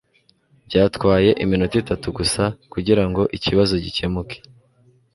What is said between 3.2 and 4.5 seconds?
ikibazo gikemuke.